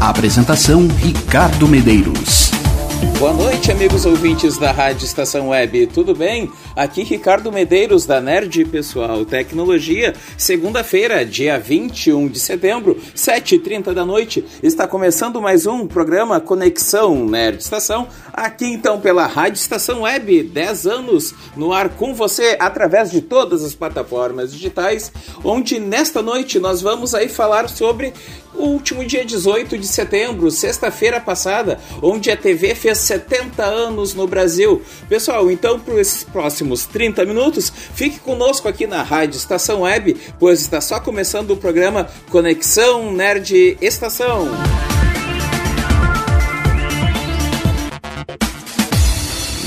[0.00, 2.49] Apresentação Ricardo Medeiros.
[3.18, 5.86] Boa noite, amigos ouvintes da Rádio Estação Web.
[5.86, 6.50] Tudo bem?
[6.76, 10.14] Aqui Ricardo Medeiros da Nerd Pessoal Tecnologia.
[10.36, 17.62] Segunda-feira, dia 21 de setembro, 7h30 da noite, está começando mais um programa Conexão Nerd
[17.62, 18.06] Estação.
[18.32, 23.64] Aqui então pela Rádio Estação Web, 10 anos no ar com você através de todas
[23.64, 25.10] as plataformas digitais,
[25.42, 28.12] onde nesta noite nós vamos aí falar sobre
[28.54, 34.26] o último dia 18 de setembro, sexta-feira passada, onde a TV fez 70 anos no
[34.26, 34.82] Brasil.
[35.08, 40.60] Pessoal, então por esses próximos 30 minutos, fique conosco aqui na Rádio Estação Web, pois
[40.60, 44.48] está só começando o programa Conexão Nerd Estação.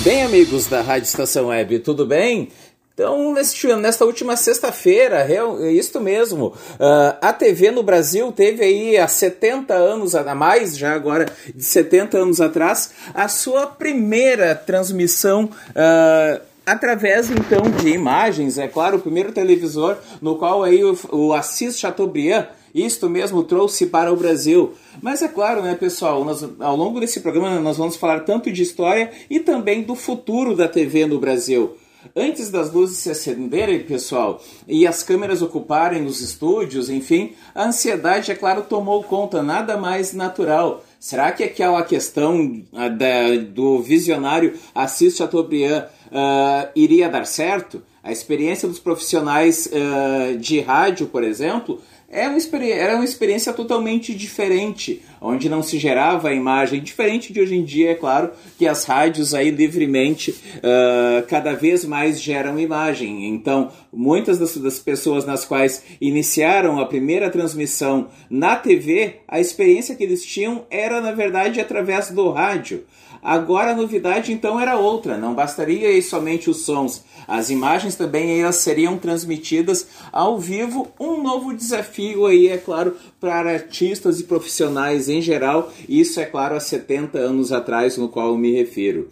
[0.03, 2.49] Bem, amigos da Rádio Estação Web, tudo bem?
[2.93, 8.97] Então, neste, nesta última sexta-feira, é isso mesmo, uh, a TV no Brasil teve aí
[8.97, 15.45] há 70 anos, a mais já agora, de 70 anos atrás, a sua primeira transmissão.
[15.69, 21.33] Uh, através então de imagens, é claro, o primeiro televisor no qual aí o, o
[21.33, 24.73] Assis Chateaubriand isto mesmo trouxe para o Brasil.
[24.99, 28.63] Mas é claro, né, pessoal, nós, ao longo desse programa nós vamos falar tanto de
[28.63, 31.77] história e também do futuro da TV no Brasil.
[32.15, 38.31] Antes das luzes se acenderem, pessoal, e as câmeras ocuparem os estúdios, enfim, a ansiedade,
[38.31, 40.83] é claro, tomou conta, nada mais natural.
[40.99, 47.81] Será que aquela questão uh, da, do visionário Assis Chateaubriand uh, iria dar certo?
[48.01, 51.81] A experiência dos profissionais uh, de rádio, por exemplo,
[52.13, 52.37] é uma
[52.67, 57.63] era uma experiência totalmente diferente, onde não se gerava a imagem, diferente de hoje em
[57.63, 63.27] dia, é claro, que as rádios aí livremente uh, cada vez mais geram imagem.
[63.27, 69.95] Então, muitas das, das, pessoas nas quais iniciaram a primeira transmissão na TV, a experiência
[69.95, 72.83] que eles tinham era, na verdade, através do rádio.
[73.23, 78.57] Agora a novidade então era outra, não bastaria somente os sons, as imagens também elas
[78.57, 85.21] seriam transmitidas ao vivo, um novo desafio aí, é claro, para artistas e profissionais em
[85.21, 89.09] geral, isso é claro há 70 anos atrás, no qual eu me refiro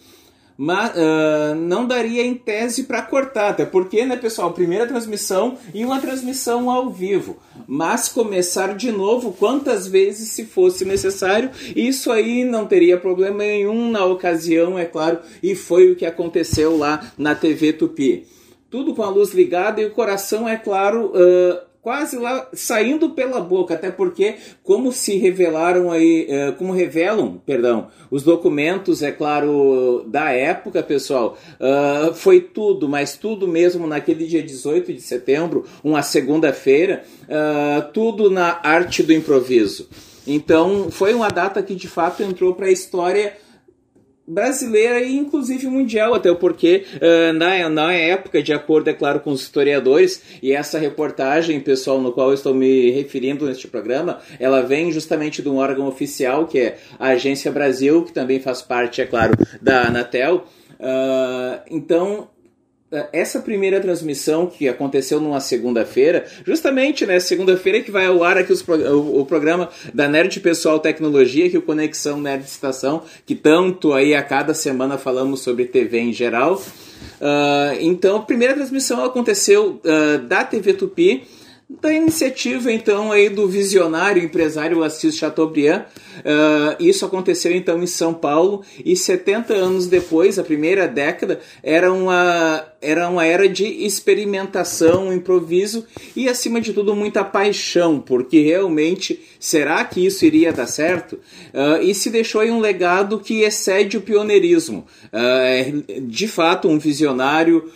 [0.61, 5.83] mas uh, não daria em tese para cortar, até porque, né, pessoal, primeira transmissão e
[5.83, 12.43] uma transmissão ao vivo, mas começar de novo quantas vezes se fosse necessário, isso aí
[12.43, 17.33] não teria problema nenhum na ocasião, é claro, e foi o que aconteceu lá na
[17.33, 18.27] TV Tupi.
[18.69, 23.41] Tudo com a luz ligada e o coração, é claro, uh, quase lá saindo pela
[23.41, 30.05] boca, até porque como se revelaram aí, é, como revelam, perdão, os documentos, é claro,
[30.07, 36.03] da época, pessoal, uh, foi tudo, mas tudo mesmo naquele dia 18 de setembro, uma
[36.03, 39.89] segunda-feira, uh, tudo na arte do improviso.
[40.27, 43.33] Então, foi uma data que de fato entrou para a história
[44.31, 49.31] brasileira e inclusive mundial, até porque uh, na, na época, de acordo, é claro, com
[49.31, 54.61] os historiadores, e essa reportagem, pessoal, no qual eu estou me referindo neste programa, ela
[54.61, 59.01] vem justamente de um órgão oficial, que é a Agência Brasil, que também faz parte,
[59.01, 60.45] é claro, da Anatel.
[60.79, 62.29] Uh, então,
[63.13, 68.51] essa primeira transmissão que aconteceu numa segunda-feira, justamente, né, segunda-feira que vai ao ar aqui
[68.51, 73.93] os, o, o, programa da Nerd Pessoal Tecnologia, que o Conexão Nerd Estação, que tanto
[73.93, 76.55] aí a cada semana falamos sobre TV em geral.
[77.21, 81.23] Uh, então, a primeira transmissão aconteceu uh, da TV Tupi,
[81.79, 85.85] da iniciativa então aí do visionário empresário Assis Chateaubriand.
[86.17, 91.91] Uh, isso aconteceu então em São Paulo e 70 anos depois, a primeira década, era
[91.93, 95.85] uma, era uma era de experimentação, improviso
[96.15, 101.13] e acima de tudo muita paixão, porque realmente será que isso iria dar certo?
[101.53, 104.85] Uh, e se deixou aí um legado que excede o pioneirismo.
[105.07, 107.71] Uh, de fato, um visionário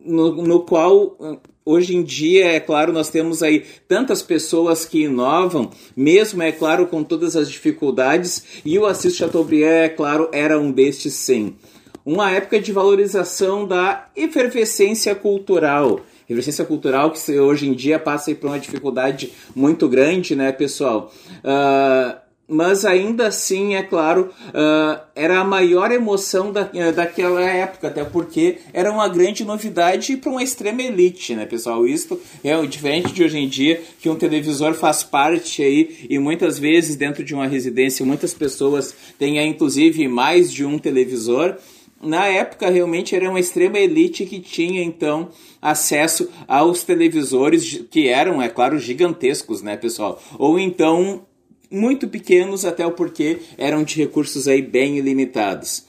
[0.00, 1.16] no, no qual
[1.66, 6.86] hoje em dia, é claro, nós temos aí tantas pessoas que inovam, mesmo, é claro,
[6.86, 11.56] com todas as dificuldades, e o Assis Chateaubriand, é claro, era um destes sim.
[12.04, 16.00] Uma época de valorização da efervescência cultural.
[16.24, 21.12] Efervescência cultural que hoje em dia passa por uma dificuldade muito grande, né, pessoal?
[21.38, 27.88] Uh, mas ainda assim, é claro, uh, era a maior emoção da, uh, daquela época,
[27.88, 31.86] até porque era uma grande novidade para uma extrema elite, né, pessoal?
[31.86, 36.58] Isso é diferente de hoje em dia, que um televisor faz parte aí, e muitas
[36.58, 41.56] vezes dentro de uma residência, muitas pessoas têm inclusive mais de um televisor.
[42.00, 48.40] Na época, realmente era uma extrema elite que tinha, então, acesso aos televisores, que eram,
[48.40, 50.22] é claro, gigantescos, né, pessoal?
[50.38, 51.25] Ou então
[51.70, 55.84] muito pequenos até o porquê eram de recursos aí bem ilimitados.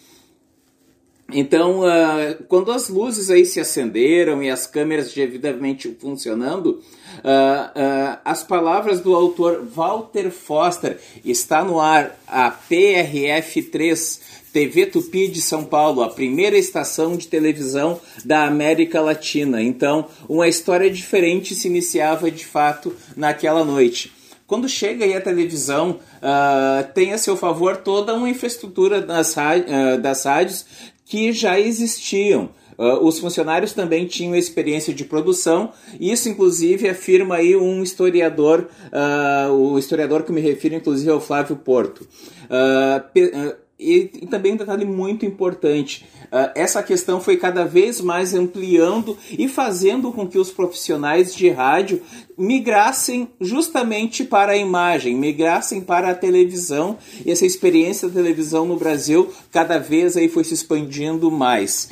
[1.34, 8.18] Então, uh, quando as luzes aí se acenderam e as câmeras devidamente funcionando, uh, uh,
[8.24, 14.22] as palavras do autor Walter Foster está no ar a PRF3
[14.54, 19.62] TV Tupi de São Paulo, a primeira estação de televisão da América Latina.
[19.62, 24.17] Então, uma história diferente se iniciava de fato naquela noite.
[24.48, 30.02] Quando chega aí a televisão, uh, tem a seu favor toda uma infraestrutura das, uh,
[30.02, 30.66] das rádios
[31.06, 32.50] que já existiam.
[32.78, 39.52] Uh, os funcionários também tinham experiência de produção, isso inclusive afirma aí um historiador, uh,
[39.52, 42.08] o historiador que me refiro inclusive é o Flávio Porto.
[42.44, 48.34] Uh, e, e, também um detalhe muito importante: uh, essa questão foi cada vez mais
[48.34, 52.02] ampliando e fazendo com que os profissionais de rádio
[52.36, 56.98] migrassem justamente para a imagem, migrassem para a televisão.
[57.24, 61.90] E essa experiência da televisão no Brasil cada vez aí foi se expandindo mais.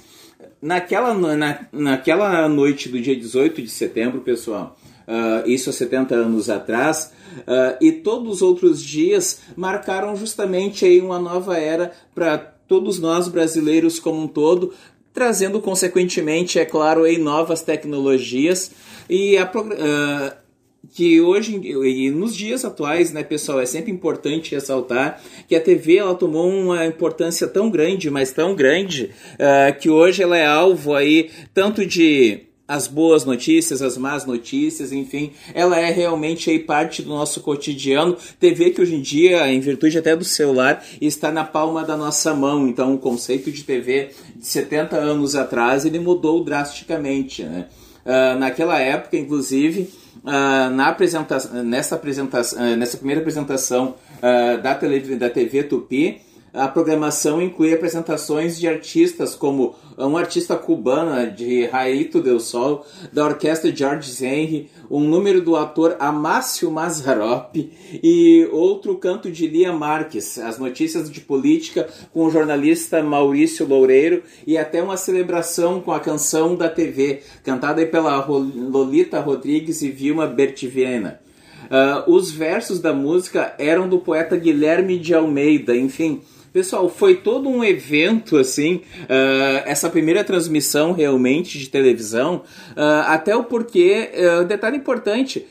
[0.59, 4.75] Naquela, na, naquela noite do dia 18 de setembro, pessoal,
[5.07, 10.99] uh, isso há 70 anos atrás, uh, e todos os outros dias marcaram justamente aí
[11.01, 14.73] uma nova era para todos nós brasileiros como um todo,
[15.13, 18.71] trazendo consequentemente, é claro, aí novas tecnologias.
[19.09, 20.45] E a, uh,
[20.93, 25.97] que hoje e nos dias atuais, né, pessoal, é sempre importante ressaltar que a TV
[25.97, 30.93] ela tomou uma importância tão grande, mas tão grande, uh, que hoje ela é alvo
[30.93, 37.03] aí tanto de as boas notícias, as más notícias, enfim, ela é realmente aí parte
[37.03, 38.17] do nosso cotidiano.
[38.39, 42.33] TV que hoje em dia, em virtude até do celular, está na palma da nossa
[42.33, 42.67] mão.
[42.67, 47.67] Então, o conceito de TV de 70 anos atrás, ele mudou drasticamente, né?
[48.05, 49.89] Uh, naquela época, inclusive,
[50.23, 53.95] uh, na apresentação, nessa, apresentação, uh, nessa primeira apresentação
[54.63, 56.21] da, tele, da TV Tupi,
[56.55, 63.25] a programação inclui apresentações de artistas como um artista cubana de Raito del Sol, da
[63.25, 67.55] orquestra George Henry, um número do ator Amácio Mazarop
[68.01, 74.23] e outro canto de Lia Marques, as notícias de política com o jornalista Maurício Loureiro
[74.47, 80.27] e até uma celebração com a canção da TV, cantada pela Lolita Rodrigues e Vilma
[80.27, 81.19] Bertiviena.
[81.65, 86.21] Uh, os versos da música eram do poeta Guilherme de Almeida, enfim,
[86.55, 92.43] Pessoal, foi todo um evento, assim, uh, essa primeira transmissão realmente de televisão,
[92.77, 95.45] uh, até o porquê, uh, detalhe importante,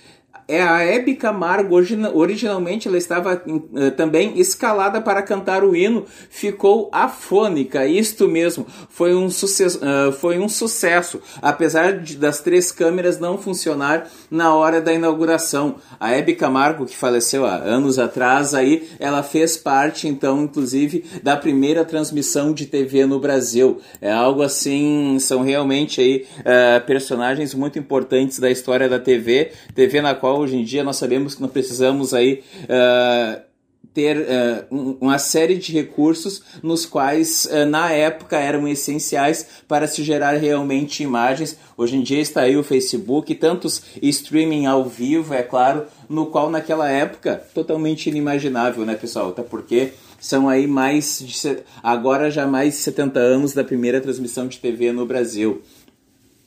[0.47, 6.91] é a Hebe Camargo, originalmente ela estava uh, também escalada para cantar o hino, ficou
[6.93, 13.19] afônica, isto mesmo, foi um, sucesso, uh, foi um sucesso, apesar de, das três câmeras
[13.19, 15.77] não funcionar na hora da inauguração.
[15.99, 21.37] A Hebe Camargo, que faleceu há anos atrás, aí, ela fez parte, então, inclusive, da
[21.37, 23.81] primeira transmissão de TV no Brasil.
[24.01, 30.03] É algo assim, são realmente aí uh, personagens muito importantes da história da TV, TV
[30.03, 33.43] na qual hoje em dia nós sabemos que nós precisamos aí uh,
[33.95, 40.03] ter uh, uma série de recursos nos quais uh, na época eram essenciais para se
[40.03, 41.57] gerar realmente imagens.
[41.77, 46.51] Hoje em dia está aí o Facebook, tantos streaming ao vivo, é claro, no qual
[46.51, 49.29] naquela época totalmente inimaginável, né, pessoal?
[49.29, 54.49] Até porque são aí mais de, agora já mais de 70 anos da primeira transmissão
[54.49, 55.63] de TV no Brasil.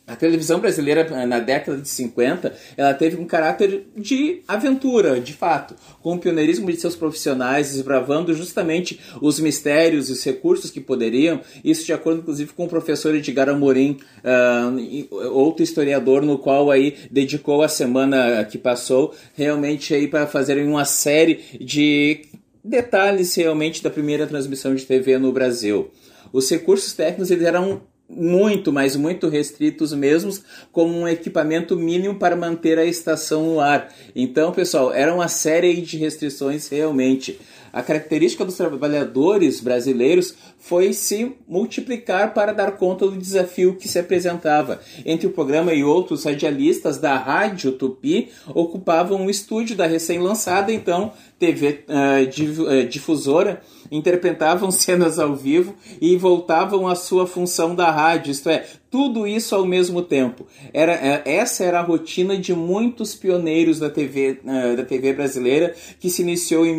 [0.07, 5.75] A televisão brasileira, na década de 50, ela teve um caráter de aventura, de fato,
[6.01, 11.41] com o pioneirismo de seus profissionais, desbravando justamente os mistérios e os recursos que poderiam,
[11.61, 16.95] isso de acordo, inclusive, com o professor Edgar Amorim, uh, outro historiador, no qual aí
[17.11, 22.21] dedicou a semana que passou, realmente aí para fazerem uma série de
[22.63, 25.91] detalhes realmente da primeira transmissão de TV no Brasil.
[26.31, 32.35] Os recursos técnicos eles eram muito, mas muito restritos mesmos, como um equipamento mínimo para
[32.35, 33.93] manter a estação no ar.
[34.15, 37.39] Então, pessoal, era uma série de restrições realmente.
[37.71, 43.99] A característica dos trabalhadores brasileiros foi se multiplicar para dar conta do desafio que se
[43.99, 44.79] apresentava.
[45.05, 51.11] Entre o programa e outros radialistas da Rádio Tupi ocupavam o estúdio da recém-lançada, então,
[51.39, 58.49] TV uh, difusora interpretavam cenas ao vivo e voltavam à sua função da rádio, isto
[58.49, 60.47] é, tudo isso ao mesmo tempo.
[60.73, 65.75] Era, é, essa era a rotina de muitos pioneiros da TV, uh, da TV brasileira
[65.99, 66.75] que se iniciou em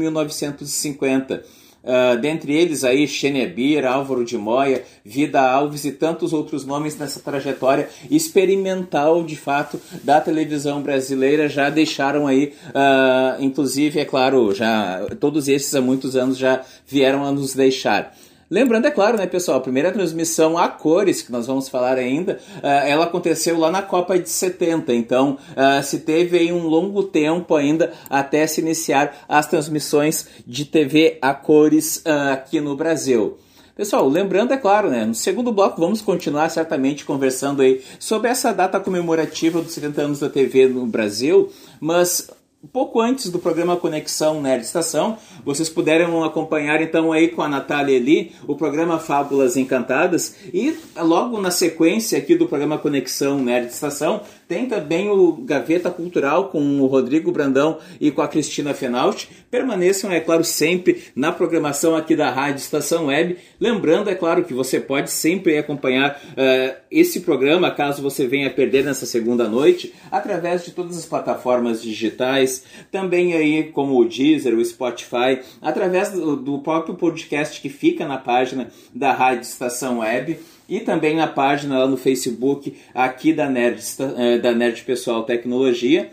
[0.84, 1.44] 1950.
[1.78, 7.20] Uh, dentre eles aí Xenebir, Álvaro de Moya, Vida Alves e tantos outros nomes nessa
[7.20, 15.06] trajetória experimental de fato da televisão brasileira já deixaram aí, uh, inclusive é claro, já
[15.20, 18.14] todos esses há muitos anos já vieram a nos deixar.
[18.50, 22.40] Lembrando, é claro, né, pessoal, a primeira transmissão a cores, que nós vamos falar ainda,
[22.62, 27.02] uh, ela aconteceu lá na Copa de 70, então uh, se teve aí um longo
[27.02, 33.36] tempo ainda até se iniciar as transmissões de TV a cores uh, aqui no Brasil.
[33.76, 35.04] Pessoal, lembrando, é claro, né?
[35.04, 40.20] No segundo bloco vamos continuar certamente conversando aí sobre essa data comemorativa dos 70 anos
[40.20, 42.28] da TV no Brasil, mas
[42.62, 47.48] um pouco antes do programa Conexão Nerd Estação, vocês puderam acompanhar então aí com a
[47.48, 53.68] Natália Eli o programa Fábulas Encantadas e logo na sequência aqui do programa Conexão Nerd
[53.68, 59.28] Estação tem também o Gaveta Cultural com o Rodrigo Brandão e com a Cristina Fenaut.
[59.50, 63.36] Permaneçam, é claro, sempre na programação aqui da Rádio Estação Web.
[63.60, 68.84] Lembrando, é claro, que você pode sempre acompanhar uh, esse programa, caso você venha perder
[68.84, 74.64] nessa segunda noite, através de todas as plataformas digitais, também aí como o Deezer, o
[74.64, 80.38] Spotify, através do, do próprio podcast que fica na página da Rádio Estação Web
[80.68, 83.82] e também na página lá no Facebook aqui da Nerd,
[84.16, 86.10] eh, da Nerd Pessoal Tecnologia.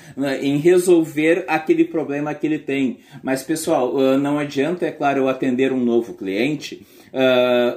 [0.42, 2.98] em resolver aquele problema que ele tem.
[3.22, 6.84] Mas pessoal, uh, não adianta, é claro, eu atender um novo cliente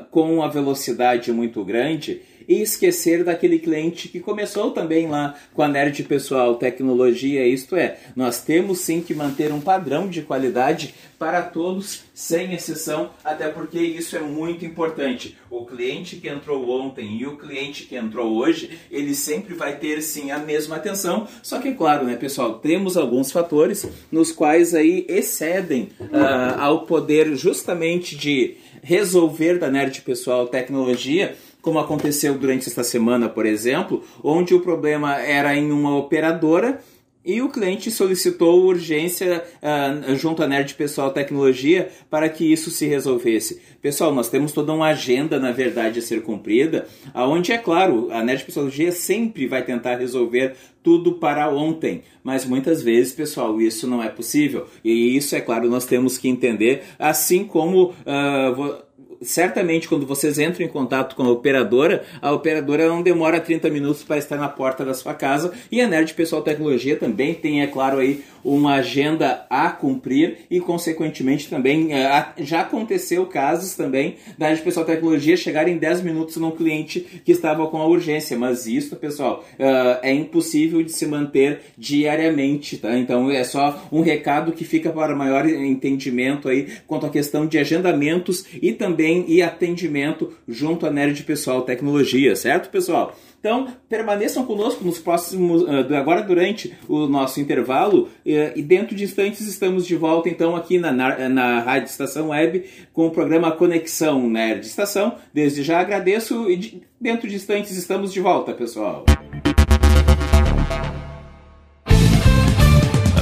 [0.09, 5.67] com uma velocidade muito grande e esquecer daquele cliente que começou também lá com a
[5.67, 7.45] Nerd Pessoal Tecnologia.
[7.45, 13.09] Isto é, nós temos sim que manter um padrão de qualidade para todos, sem exceção,
[13.23, 15.35] até porque isso é muito importante.
[15.49, 20.01] O cliente que entrou ontem e o cliente que entrou hoje, ele sempre vai ter
[20.01, 21.27] sim a mesma atenção.
[21.41, 27.35] Só que, claro, né, pessoal, temos alguns fatores nos quais aí excedem uh, ao poder
[27.35, 31.35] justamente de resolver da Nerd Pessoal Tecnologia
[31.67, 36.79] como aconteceu durante esta semana, por exemplo, onde o problema era em uma operadora
[37.25, 42.85] e o cliente solicitou urgência uh, junto à Nerd Pessoal Tecnologia para que isso se
[42.85, 43.61] resolvesse.
[43.81, 48.23] Pessoal, nós temos toda uma agenda, na verdade, a ser cumprida, aonde é claro, a
[48.23, 54.01] Nerd Tecnologia sempre vai tentar resolver tudo para ontem, mas muitas vezes, pessoal, isso não
[54.01, 54.67] é possível.
[54.85, 58.86] E isso, é claro, nós temos que entender, assim como uh,
[59.21, 64.03] certamente quando vocês entram em contato com a operadora, a operadora não demora 30 minutos
[64.03, 67.67] para estar na porta da sua casa e a Nerd Pessoal Tecnologia também tem, é
[67.67, 74.47] claro, aí uma agenda a cumprir e, consequentemente, também é, já aconteceu casos também da
[74.47, 78.65] Nerd Pessoal Tecnologia chegar em 10 minutos num cliente que estava com a urgência, mas
[78.65, 82.97] isso, pessoal, é, é impossível de se manter diariamente, tá?
[82.97, 87.57] Então é só um recado que fica para maior entendimento aí quanto à questão de
[87.57, 93.15] agendamentos e também e atendimento junto à Nerd Pessoal Tecnologia, certo, pessoal?
[93.39, 99.41] Então, permaneçam conosco nos próximos, ah, agora durante o nosso intervalo, e dentro de instantes
[99.47, 104.27] estamos de volta, então, aqui na, na, na Rádio Estação Web, com o programa Conexão
[104.27, 105.15] Nerd Estação.
[105.33, 109.05] Desde já agradeço e dentro de instantes estamos de volta, pessoal.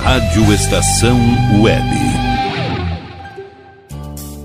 [0.01, 1.18] Rádio Estação
[1.62, 2.05] Web.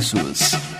[0.00, 0.79] preços.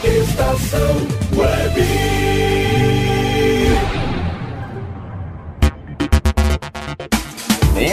[0.05, 0.96] Estação
[1.35, 2.63] Web.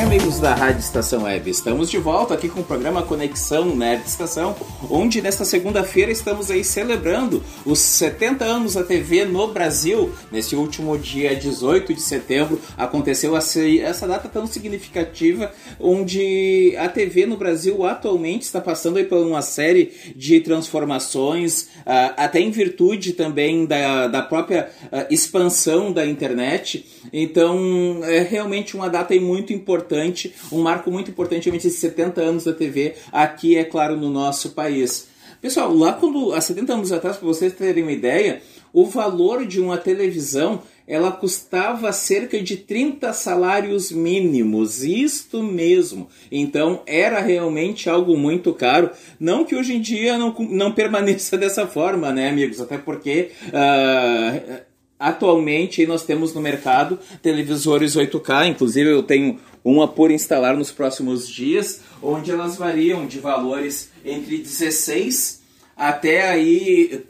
[0.02, 4.56] Amigos da Rádio Estação Web, estamos de volta aqui com o programa Conexão Nerd Estação,
[4.90, 10.12] onde nesta segunda-feira estamos aí celebrando os 70 anos da TV no Brasil.
[10.32, 17.38] Nesse último dia 18 de setembro aconteceu essa data tão significativa, onde a TV no
[17.38, 21.70] Brasil atualmente está passando aí por uma série de transformações,
[22.18, 24.72] até em virtude também da, da própria
[25.12, 26.88] expansão da internet.
[27.14, 32.44] Então, é realmente uma data muito importante importante, um marco muito importante, esses 70 anos
[32.46, 35.08] da TV aqui, é claro, no nosso país.
[35.42, 39.60] Pessoal, lá quando, há 70 anos atrás, para vocês terem uma ideia, o valor de
[39.60, 46.10] uma televisão ela custava cerca de 30 salários mínimos, isto mesmo.
[46.30, 48.90] Então era realmente algo muito caro.
[49.18, 52.60] Não que hoje em dia não, não permaneça dessa forma, né, amigos?
[52.60, 54.62] Até porque uh,
[55.02, 61.28] atualmente nós temos no mercado televisores 8K, inclusive eu tenho uma por instalar nos próximos
[61.28, 65.42] dias, onde elas variam de valores entre 16
[65.76, 67.04] até aí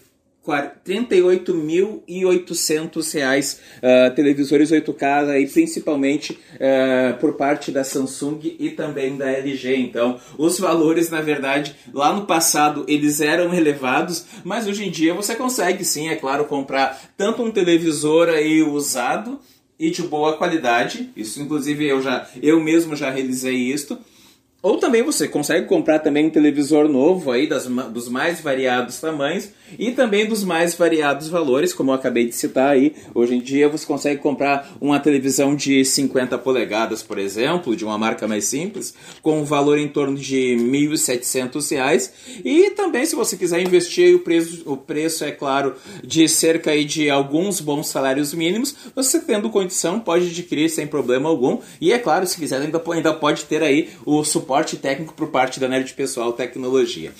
[0.46, 9.30] 38.800 reais uh, televisores 8K aí principalmente uh, por parte da Samsung e também da
[9.30, 14.92] LG então os valores na verdade lá no passado eles eram elevados mas hoje em
[14.92, 19.40] dia você consegue sim é claro comprar tanto um televisor aí usado
[19.82, 21.10] e de boa qualidade.
[21.18, 23.98] Isso inclusive eu já eu mesmo já realizei isto
[24.64, 29.50] ou também você consegue comprar também um televisor novo aí das, dos mais variados tamanhos
[29.80, 32.94] e também dos mais variados valores, como eu acabei de citar aí.
[33.16, 37.98] Hoje em dia você consegue comprar uma televisão de 50 polegadas, por exemplo, de uma
[37.98, 42.12] marca mais simples, com um valor em torno de R$ 1.700.
[42.46, 46.86] E também se você quiser investir, o preço, o preço é claro de cerca aí
[46.86, 51.60] de alguns bons salários mínimos, você tendo condição pode adquirir sem problema algum.
[51.80, 55.30] E é claro, se quiser ainda, ainda pode ter aí o suporte suporte técnico por
[55.30, 57.14] parte da Nerd Pessoal Tecnologia.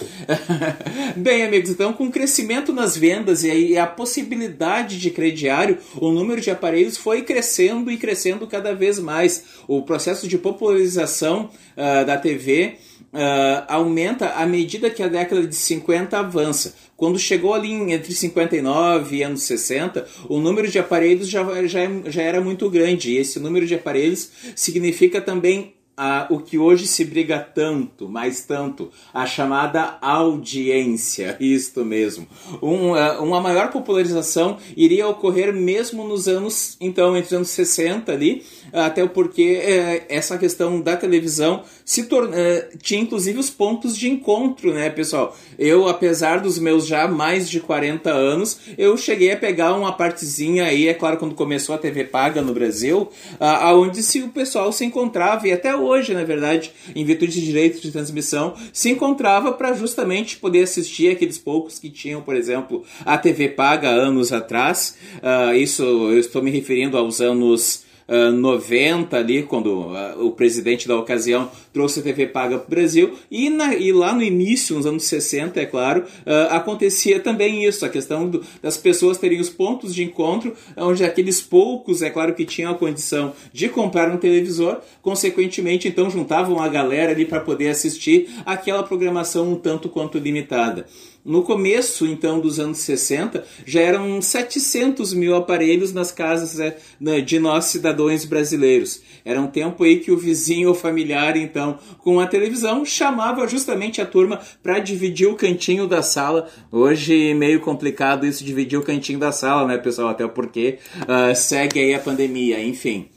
[1.16, 6.42] Bem, amigos, então com o crescimento nas vendas e a possibilidade de crediário, o número
[6.42, 9.46] de aparelhos foi crescendo e crescendo cada vez mais.
[9.66, 12.76] O processo de popularização uh, da TV
[13.12, 16.76] Uh, ah, aumenta à medida que a década de 50 avança.
[16.96, 22.22] Quando chegou ali entre 59 e anos 60, o número de aparelhos já, já, já
[22.22, 23.12] era muito grande.
[23.12, 28.44] E esse número de aparelhos significa também a, o que hoje se briga tanto, mais
[28.44, 32.28] tanto, a chamada audiência, isto mesmo.
[32.60, 38.12] Um, uh, uma maior popularização iria ocorrer mesmo nos anos, então, entre os anos 60
[38.12, 41.62] ali, até porque uh, essa questão da televisão
[41.92, 45.38] se torna, uh, tinha inclusive os pontos de encontro, né, pessoal?
[45.60, 50.64] Eu, apesar dos meus já mais de 40 anos, eu cheguei a pegar uma partezinha
[50.64, 53.10] aí, é claro, quando começou a TV paga no Brasil,
[53.42, 57.82] aonde se o pessoal se encontrava e até hoje, na verdade, em virtude de direitos
[57.82, 63.18] de transmissão, se encontrava para justamente poder assistir aqueles poucos que tinham, por exemplo, a
[63.18, 64.96] TV paga anos atrás.
[65.18, 67.91] Uh, isso eu estou me referindo aos anos
[68.34, 73.14] 90 ali, quando uh, o presidente da ocasião trouxe a TV paga para o Brasil,
[73.30, 77.86] e, na, e, lá no início, nos anos 60, é claro, uh, acontecia também isso,
[77.86, 82.34] a questão do, das pessoas terem os pontos de encontro, onde aqueles poucos, é claro,
[82.34, 87.40] que tinham a condição de comprar um televisor, consequentemente, então juntavam a galera ali para
[87.40, 90.86] poder assistir aquela programação um tanto quanto limitada.
[91.24, 97.22] No começo, então, dos anos 60, já eram 700 mil aparelhos nas casas é, né,
[97.22, 99.04] de nós cidadãos brasileiros.
[99.24, 104.02] Era um tempo aí que o vizinho ou familiar, então, com a televisão, chamava justamente
[104.02, 106.50] a turma para dividir o cantinho da sala.
[106.72, 110.10] Hoje, meio complicado isso, dividir o cantinho da sala, né, pessoal?
[110.10, 113.10] Até porque uh, segue aí a pandemia, enfim.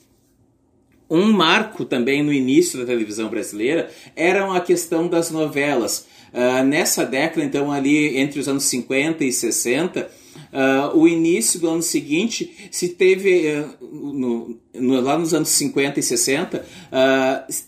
[1.09, 6.07] Um marco também no início da televisão brasileira era a questão das novelas.
[6.35, 10.07] Uh, nessa década, então, ali entre os anos 50 e 60, uh,
[10.53, 16.01] ah, o início do ano seguinte se teve, uh, no, no, lá nos anos 50
[16.01, 16.66] e 60,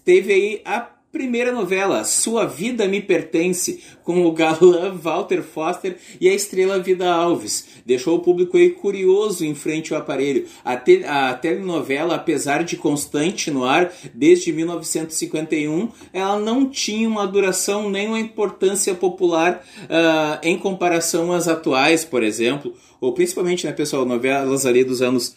[0.05, 6.29] teve aí a Primeira novela, Sua Vida Me Pertence, com o galã Walter Foster e
[6.29, 7.69] a estrela Vida Alves.
[7.87, 10.45] Deixou o público aí curioso em frente ao aparelho.
[10.63, 17.27] A, te a telenovela, apesar de constante no ar desde 1951, ela não tinha uma
[17.27, 23.73] duração nem uma importância popular uh, em comparação às atuais, por exemplo, ou principalmente, né,
[23.73, 25.35] pessoal, novelas ali dos anos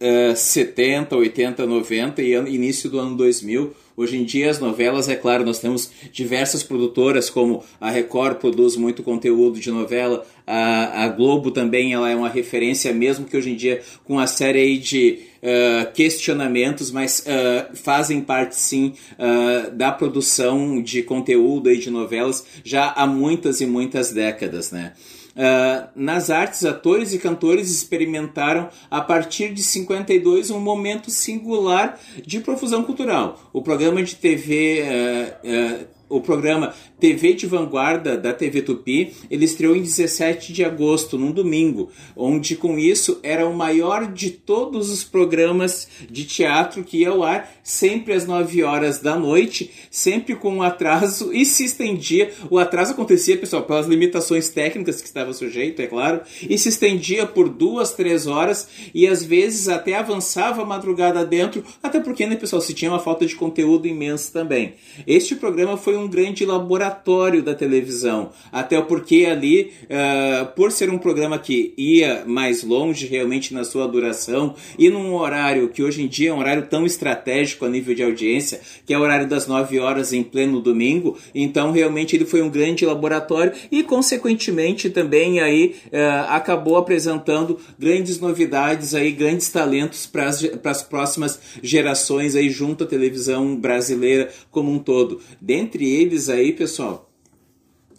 [0.00, 5.16] uh, 70, 80, 90 e início do ano 2000 Hoje em dia, as novelas, é
[5.16, 11.08] claro, nós temos diversas produtoras, como a Record produz muito conteúdo de novela, a, a
[11.08, 15.20] Globo também ela é uma referência, mesmo que hoje em dia com a série de
[15.42, 22.46] uh, questionamentos, mas uh, fazem parte sim uh, da produção de conteúdo aí de novelas
[22.62, 24.92] já há muitas e muitas décadas, né?
[25.36, 32.40] Uh, nas artes, atores e cantores experimentaram, a partir de 52, um momento singular de
[32.40, 33.38] profusão cultural.
[33.52, 39.44] O programa de TV uh, uh, o programa TV de Vanguarda da TV Tupi, ele
[39.44, 44.90] estreou em 17 de agosto, num domingo, onde com isso era o maior de todos
[44.90, 50.34] os programas de teatro que ia ao ar, sempre às 9 horas da noite, sempre
[50.36, 52.30] com um atraso e se estendia.
[52.50, 57.26] O atraso acontecia, pessoal, pelas limitações técnicas que estava sujeito, é claro, e se estendia
[57.26, 62.36] por duas, três horas e às vezes até avançava a madrugada dentro, até porque, né,
[62.36, 64.74] pessoal, se tinha uma falta de conteúdo imensa também.
[65.06, 70.98] Este programa foi um grande laboratório da televisão, até porque ali, uh, por ser um
[70.98, 76.08] programa que ia mais longe realmente na sua duração e num horário que hoje em
[76.08, 79.46] dia é um horário tão estratégico a nível de audiência, que é o horário das
[79.46, 85.40] 9 horas em pleno domingo, então realmente ele foi um grande laboratório e consequentemente também
[85.40, 90.28] aí uh, acabou apresentando grandes novidades aí, grandes talentos para
[90.70, 95.20] as próximas gerações aí junto à televisão brasileira como um todo.
[95.40, 97.06] Dentre eles aí, pessoal,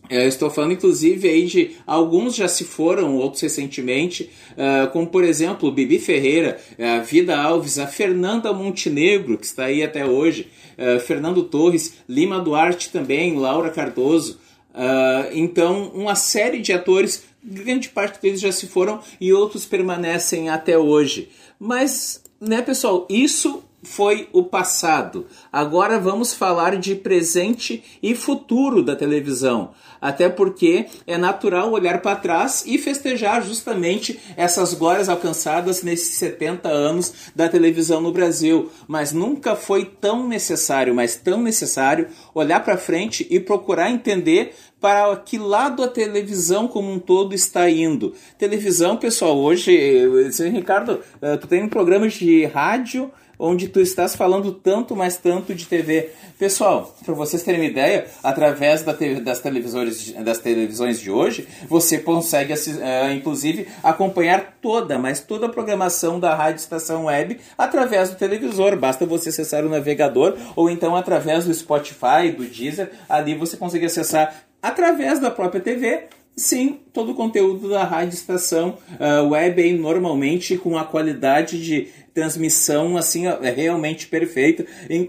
[0.10, 5.24] eu estou falando inclusive aí de alguns já se foram, outros recentemente, uh, como por
[5.24, 11.00] exemplo Bibi Ferreira, a Vida Alves, a Fernanda Montenegro, que está aí até hoje, uh,
[11.02, 14.40] Fernando Torres, Lima Duarte também, Laura Cardoso.
[14.74, 20.50] Uh, então, uma série de atores, grande parte deles já se foram e outros permanecem
[20.50, 21.30] até hoje.
[21.60, 25.28] Mas, né, pessoal, isso foi o passado.
[25.52, 29.72] Agora vamos falar de presente e futuro da televisão.
[30.02, 36.70] Até porque é natural olhar para trás e festejar justamente essas glórias alcançadas nesses 70
[36.70, 38.72] anos da televisão no Brasil.
[38.88, 45.16] Mas nunca foi tão necessário, mas tão necessário olhar para frente e procurar entender para
[45.16, 48.14] que lado a televisão como um todo está indo.
[48.38, 49.76] Televisão, pessoal, hoje,
[50.52, 55.54] Ricardo, eh, tu tem um programa de rádio onde tu estás falando tanto, mas tanto
[55.54, 56.10] de TV.
[56.38, 61.48] Pessoal, para vocês terem uma ideia, através da TV, das, televisores, das televisões de hoje,
[61.68, 68.10] você consegue, uh, inclusive, acompanhar toda, mas toda a programação da Rádio Estação Web através
[68.10, 68.76] do televisor.
[68.76, 72.92] Basta você acessar o navegador ou então através do Spotify, do Deezer.
[73.10, 76.08] Ali você consegue acessar através da própria TV
[76.40, 81.88] Sim, todo o conteúdo da rádio estação uh, web aí, normalmente com a qualidade de
[82.14, 84.64] transmissão assim é realmente perfeita.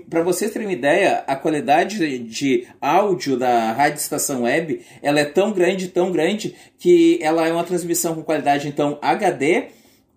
[0.09, 5.25] Para vocês terem uma ideia, a qualidade de áudio da rádio estação web ela é
[5.27, 9.69] tão grande, tão grande que ela é uma transmissão com qualidade então HD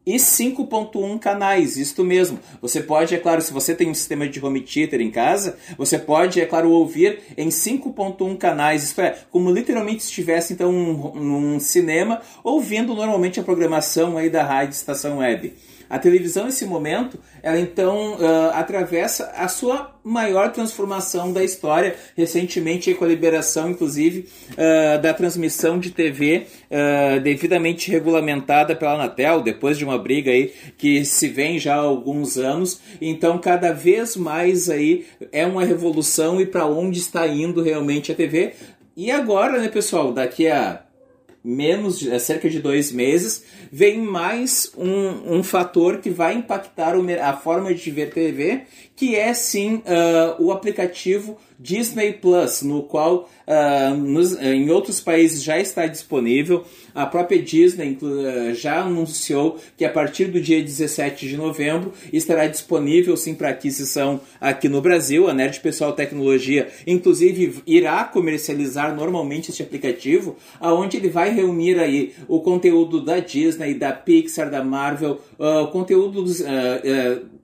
[0.05, 2.39] e 5.1 canais, isto mesmo.
[2.61, 5.97] Você pode, é claro, se você tem um sistema de home theater em casa, você
[5.97, 11.55] pode, é claro, ouvir em 5.1 canais, isto é, como literalmente estivesse então num um,
[11.55, 15.53] um cinema ouvindo normalmente a programação aí da rádio estação web.
[15.91, 22.93] A televisão, nesse momento, ela então uh, atravessa a sua maior transformação da história, recentemente
[22.93, 29.77] com a liberação, inclusive, uh, da transmissão de TV uh, devidamente regulamentada pela Anatel, depois
[29.77, 32.79] de uma briga aí que se vem já há alguns anos.
[33.01, 38.15] Então, cada vez mais aí é uma revolução e para onde está indo realmente a
[38.15, 38.53] TV.
[38.95, 40.83] E agora, né, pessoal, daqui a
[41.43, 47.33] menos de, cerca de dois meses, vem mais um, um fator que vai impactar a
[47.33, 48.63] forma de ver TV,
[49.01, 55.41] que é sim uh, o aplicativo Disney Plus, no qual uh, nos, em outros países
[55.41, 56.63] já está disponível.
[56.93, 62.45] A própria Disney uh, já anunciou que a partir do dia 17 de novembro estará
[62.45, 65.27] disponível sim para aquisição aqui no Brasil.
[65.27, 72.13] A Nerd Pessoal Tecnologia, inclusive, irá comercializar normalmente este aplicativo, aonde ele vai reunir aí
[72.27, 76.39] o conteúdo da Disney, da Pixar, da Marvel, uh, conteúdo dos,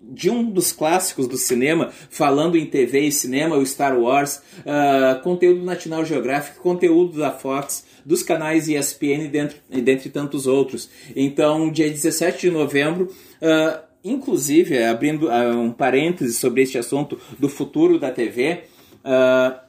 [0.07, 5.21] de um dos clássicos do cinema, falando em TV e cinema, o Star Wars, uh,
[5.21, 10.89] conteúdo National Geographic, conteúdo da Fox, dos canais ESPN, dentre, dentre tantos outros.
[11.15, 17.49] Então, dia 17 de novembro, uh, inclusive, abrindo uh, um parêntese sobre este assunto do
[17.49, 18.63] futuro da TV,
[19.03, 19.66] uh,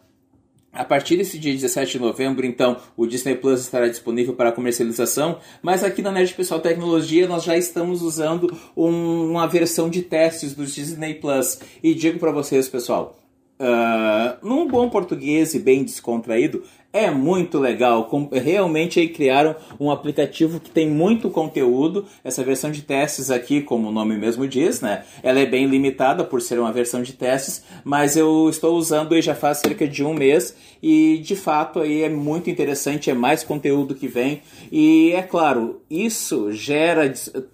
[0.78, 5.38] a partir desse dia 17 de novembro, então, o Disney Plus estará disponível para comercialização,
[5.60, 10.54] mas aqui na Nerd Pessoal Tecnologia nós já estamos usando um, uma versão de testes
[10.54, 11.58] do Disney Plus.
[11.82, 13.18] E digo para vocês, pessoal,
[13.60, 18.08] uh, num bom português e bem descontraído, é muito legal.
[18.32, 22.06] Realmente aí criaram um aplicativo que tem muito conteúdo.
[22.24, 25.04] Essa versão de testes aqui, como o nome mesmo diz, né?
[25.22, 29.20] Ela é bem limitada por ser uma versão de testes, mas eu estou usando aí
[29.20, 33.44] já faz cerca de um mês e de fato aí é muito interessante, é mais
[33.44, 34.40] conteúdo que vem.
[34.72, 37.12] E é claro, isso gera,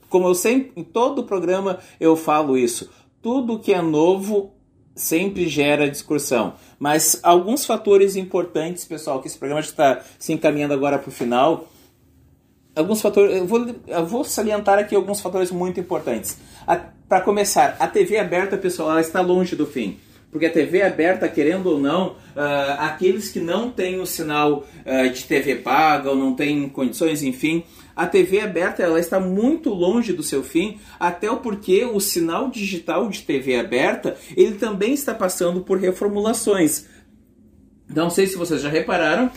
[0.08, 2.88] como eu sempre, em todo programa eu falo isso,
[3.20, 4.53] tudo que é novo
[4.94, 6.54] sempre gera discussão.
[6.78, 11.68] Mas alguns fatores importantes, pessoal, que esse programa está se encaminhando agora para o final.
[12.74, 16.38] Alguns fatores, eu vou, eu vou salientar aqui alguns fatores muito importantes.
[17.08, 19.98] Para começar, a TV aberta, pessoal, ela está longe do fim
[20.34, 25.08] porque a TV aberta, querendo ou não, uh, aqueles que não têm o sinal uh,
[25.08, 27.62] de TV paga ou não têm condições, enfim,
[27.94, 33.08] a TV aberta ela está muito longe do seu fim, até porque o sinal digital
[33.08, 36.88] de TV aberta ele também está passando por reformulações.
[37.88, 39.30] Não sei se vocês já repararam, uh,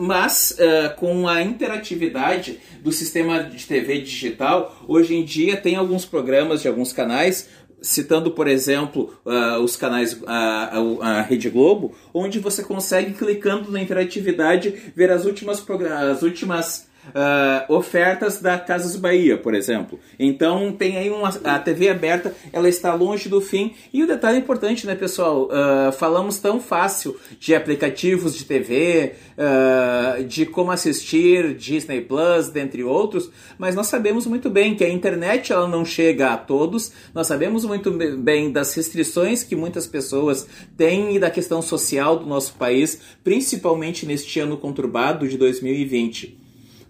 [0.00, 6.04] mas uh, com a interatividade do sistema de TV digital, hoje em dia tem alguns
[6.04, 7.48] programas de alguns canais,
[7.80, 13.80] citando, por exemplo, uh, os canais, a, a, Rede Globo, onde você consegue, clicando na
[13.80, 15.64] interatividade, ver as últimas,
[16.10, 19.98] as últimas uh, ofertas da Casas Bahia, por exemplo.
[20.18, 23.74] Então tem aí uma, a TV aberta, ela está longe do fim.
[23.92, 25.48] E o detalhe importante, né, pessoal?
[25.48, 32.82] Uh, falamos tão fácil de aplicativos de TV, uh, de como assistir Disney Plus, dentre
[32.82, 36.92] outros, mas nós sabemos muito bem que a internet ela não chega a todos.
[37.14, 42.26] Nós sabemos muito bem das restrições que muitas pessoas têm e da questão social do
[42.26, 46.47] nosso país, principalmente neste ano conturbado de 2020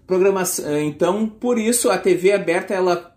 [0.09, 0.67] programação.
[0.67, 3.15] Eh, então, por isso a TV aberta, ela,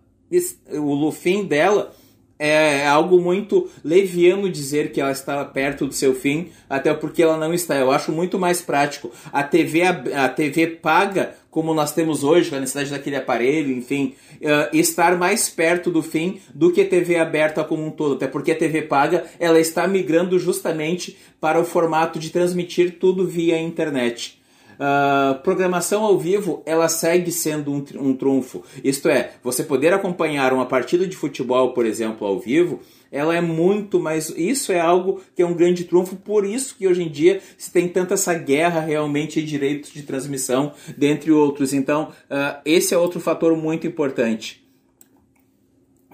[0.78, 1.90] o fim dela
[2.38, 7.38] é algo muito leviano dizer que ela está perto do seu fim, até porque ela
[7.38, 7.76] não está.
[7.76, 12.58] Eu acho muito mais prático a TV a TV paga como nós temos hoje, a
[12.58, 17.62] necessidade daquele aparelho, enfim, uh, estar mais perto do fim do que a TV aberta
[17.62, 22.18] como um todo, até porque a TV paga ela está migrando justamente para o formato
[22.18, 24.41] de transmitir tudo via internet.
[24.82, 28.64] Uh, programação ao vivo ela segue sendo um, um trunfo.
[28.82, 32.80] Isto é, você poder acompanhar uma partida de futebol, por exemplo, ao vivo,
[33.12, 34.30] ela é muito mais.
[34.30, 37.70] Isso é algo que é um grande trunfo, por isso que hoje em dia se
[37.70, 41.72] tem tanta essa guerra realmente de direitos de transmissão, dentre outros.
[41.72, 44.66] Então, uh, esse é outro fator muito importante.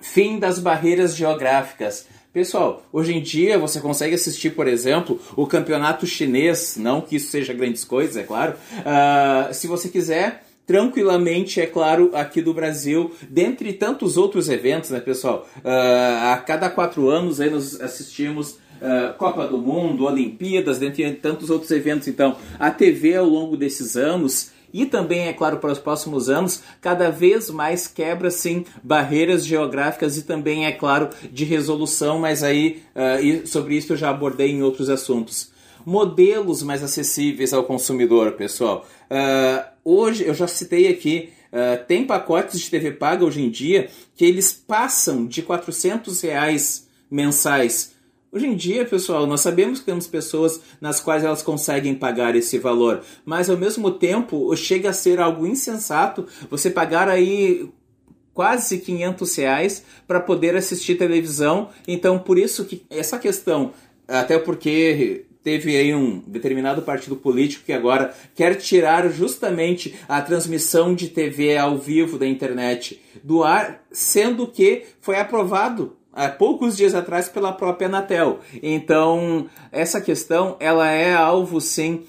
[0.02, 2.06] Fim das barreiras geográficas.
[2.32, 7.30] Pessoal, hoje em dia você consegue assistir, por exemplo, o campeonato chinês, não que isso
[7.30, 8.52] seja grandes coisas, é claro.
[8.52, 15.00] Uh, se você quiser, tranquilamente, é claro, aqui do Brasil, dentre tantos outros eventos, né,
[15.00, 15.48] pessoal?
[15.64, 21.48] Uh, a cada quatro anos aí nós assistimos uh, Copa do Mundo, Olimpíadas, dentre tantos
[21.48, 22.08] outros eventos.
[22.08, 26.62] Então, a TV ao longo desses anos e também, é claro, para os próximos anos,
[26.80, 32.82] cada vez mais quebra sim barreiras geográficas e também, é claro, de resolução, mas aí
[32.94, 35.50] uh, sobre isso eu já abordei em outros assuntos.
[35.84, 38.86] Modelos mais acessíveis ao consumidor, pessoal.
[39.10, 43.88] Uh, hoje, eu já citei aqui, uh, tem pacotes de TV paga hoje em dia
[44.14, 47.97] que eles passam de 400 reais mensais
[48.30, 52.58] Hoje em dia, pessoal, nós sabemos que temos pessoas nas quais elas conseguem pagar esse
[52.58, 57.70] valor, mas ao mesmo tempo chega a ser algo insensato você pagar aí
[58.34, 61.70] quase 500 reais para poder assistir televisão.
[61.86, 63.72] Então, por isso que essa questão,
[64.06, 70.94] até porque teve aí um determinado partido político que agora quer tirar justamente a transmissão
[70.94, 76.94] de TV ao vivo da internet do ar, sendo que foi aprovado há poucos dias
[76.94, 78.40] atrás pela própria Anatel.
[78.60, 82.04] Então, essa questão ela é alvo sim,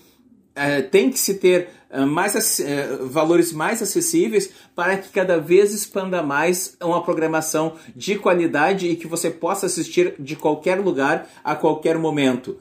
[0.56, 5.74] é, tem que se ter é, mais, é, valores mais acessíveis para que cada vez
[5.74, 11.56] expanda mais uma programação de qualidade e que você possa assistir de qualquer lugar a
[11.56, 12.58] qualquer momento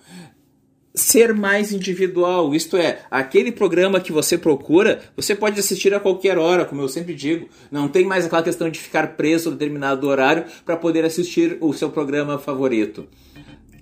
[0.98, 6.36] ser mais individual, isto é, aquele programa que você procura, você pode assistir a qualquer
[6.38, 7.48] hora, como eu sempre digo.
[7.70, 11.72] Não tem mais aquela questão de ficar preso a determinado horário para poder assistir o
[11.72, 13.06] seu programa favorito.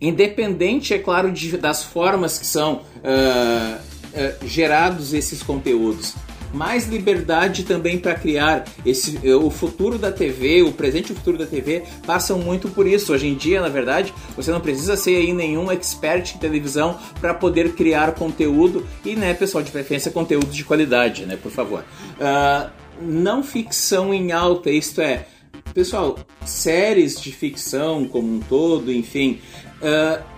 [0.00, 6.14] Independente, é claro, de, das formas que são uh, uh, gerados esses conteúdos
[6.52, 11.38] mais liberdade também para criar esse o futuro da TV, o presente e o futuro
[11.38, 13.12] da TV passam muito por isso.
[13.12, 17.34] Hoje em dia, na verdade, você não precisa ser aí nenhum expert em televisão para
[17.34, 21.84] poder criar conteúdo e, né, pessoal, de preferência conteúdo de qualidade, né, por favor.
[22.20, 25.26] Uh, não ficção em alta, isto é,
[25.74, 29.40] pessoal, séries de ficção como um todo, enfim.
[29.80, 30.35] Uh,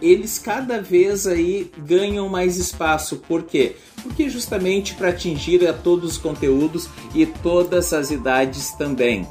[0.00, 3.16] eles cada vez aí ganham mais espaço.
[3.16, 3.76] Por quê?
[4.02, 9.26] Porque justamente para atingir a todos os conteúdos e todas as idades também.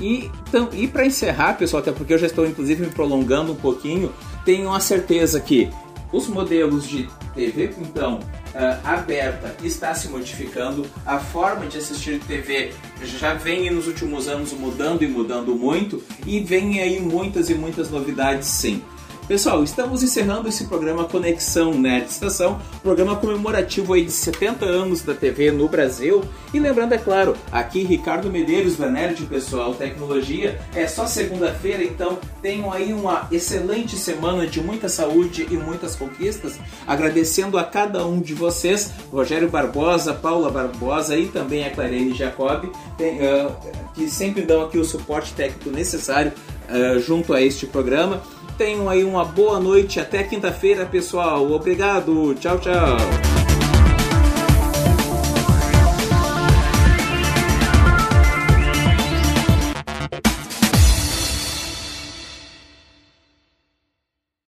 [0.00, 3.56] E, então, e para encerrar, pessoal, até porque eu já estou inclusive me prolongando um
[3.56, 4.12] pouquinho,
[4.44, 5.70] tenho a certeza que
[6.12, 12.72] os modelos de TV, então, uh, aberta está se modificando, a forma de assistir TV
[13.02, 17.90] já vem nos últimos anos mudando e mudando muito, e vem aí muitas e muitas
[17.90, 18.82] novidades sim.
[19.28, 25.14] Pessoal, estamos encerrando esse programa Conexão Nerd Estação, programa comemorativo aí de 70 anos da
[25.14, 26.22] TV no Brasil.
[26.54, 30.60] E lembrando, é claro, aqui Ricardo Medeiros da Nerd Pessoal Tecnologia.
[30.72, 36.60] É só segunda-feira, então tenham aí uma excelente semana de muita saúde e muitas conquistas.
[36.86, 42.66] Agradecendo a cada um de vocês, Rogério Barbosa, Paula Barbosa e também a Clarene Jacob,
[42.66, 46.32] uh, que sempre dão aqui o suporte técnico necessário
[46.70, 48.22] uh, junto a este programa.
[48.56, 50.00] Tenham aí uma boa noite.
[50.00, 51.50] Até quinta-feira, pessoal.
[51.50, 52.34] Obrigado.
[52.34, 53.35] Tchau, tchau.